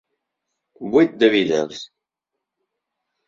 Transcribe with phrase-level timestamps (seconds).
[0.79, 1.91] With the Beatles".